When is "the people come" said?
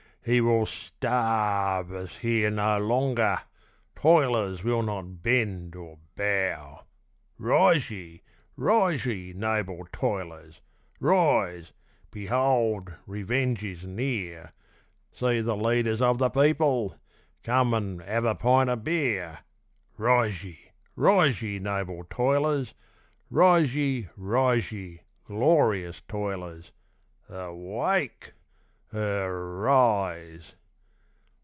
16.19-17.73